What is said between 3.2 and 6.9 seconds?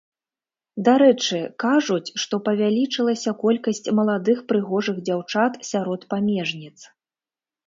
колькасць маладых прыгожых дзяўчат сярод памежніц.